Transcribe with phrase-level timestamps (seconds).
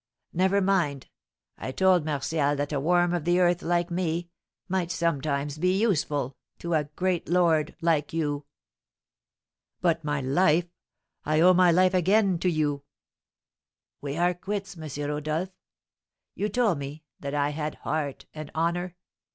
[0.33, 1.09] Never mind
[1.59, 4.31] I told Martial that a worm of the earth like me
[4.67, 8.47] might sometimes be useful to a great lord like you."
[9.79, 10.65] "But my life
[11.23, 12.81] I owe my life again to you!"
[14.01, 14.89] "We are quits, M.
[15.07, 15.49] Rodolph.
[16.33, 18.95] You told me that I had heart and honour.